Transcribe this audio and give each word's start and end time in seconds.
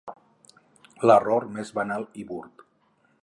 L'error 1.09 1.45
més 1.59 1.71
banal 1.81 2.09
i 2.23 2.27
burd. 2.31 2.65